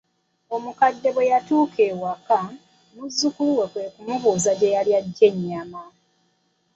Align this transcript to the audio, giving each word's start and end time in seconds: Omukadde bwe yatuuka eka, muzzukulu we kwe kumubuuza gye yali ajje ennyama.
Omukadde 0.55 1.09
bwe 1.15 1.29
yatuuka 1.31 1.81
eka, 1.91 2.39
muzzukulu 2.95 3.51
we 3.57 3.65
kwe 3.71 3.83
kumubuuza 3.93 4.51
gye 4.59 4.73
yali 4.75 4.91
ajje 4.99 5.23
ennyama. 5.29 5.81